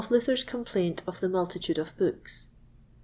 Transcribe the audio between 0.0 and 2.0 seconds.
Of Luther's Complaint of the Multitude of